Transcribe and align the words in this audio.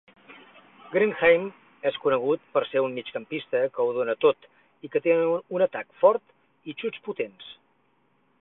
Grindheim 0.93 1.43
és 1.89 1.99
conegut 2.05 2.47
per 2.55 2.63
ser 2.69 2.83
un 2.87 2.95
migcampista 2.99 3.61
que 3.75 3.85
ho 3.85 3.93
dona 3.99 4.17
tot 4.27 4.49
i 4.89 4.93
que 4.95 5.05
té 5.09 5.21
un 5.59 5.65
atac 5.69 5.95
fort 6.05 6.37
i 6.73 6.79
xuts 6.85 7.07
potents. 7.11 7.55